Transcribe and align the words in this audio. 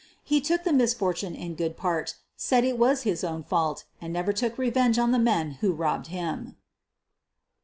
He 0.23 0.41
took 0.41 0.63
the 0.63 0.73
misfortune 0.73 1.35
in 1.35 1.53
good 1.53 1.77
part, 1.77 2.15
said 2.35 2.63
it 2.65 2.79
was 2.79 3.03
his 3.03 3.23
own 3.23 3.43
fault, 3.43 3.83
and 4.01 4.11
never 4.11 4.33
took 4.33 4.57
revenge 4.57 4.97
on 4.97 5.11
the 5.11 5.19
men 5.19 5.59
who 5.61 5.73
robbed 5.73 6.07
him. 6.07 6.57